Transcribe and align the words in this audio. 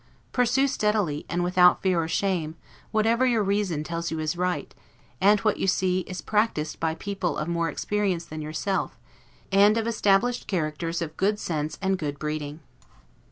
Pursue 0.31 0.67
steadily, 0.67 1.27
and 1.29 1.43
without 1.43 1.83
fear 1.83 2.01
or 2.01 2.07
shame, 2.07 2.55
whatever 2.89 3.23
your 3.23 3.43
reason 3.43 3.83
tells 3.83 4.09
you 4.09 4.17
is 4.17 4.35
right, 4.35 4.73
and 5.21 5.39
what 5.41 5.57
you 5.57 5.67
see 5.67 5.99
is 6.07 6.23
practiced 6.23 6.79
by 6.79 6.95
people 6.95 7.37
of 7.37 7.47
more 7.47 7.69
experience 7.69 8.25
than 8.25 8.41
yourself, 8.41 8.97
and 9.51 9.77
of 9.77 9.85
established 9.85 10.47
characters 10.47 11.03
of 11.03 11.17
good 11.17 11.37
sense 11.37 11.77
and 11.83 11.99
good 11.99 12.17
breeding. 12.17 12.61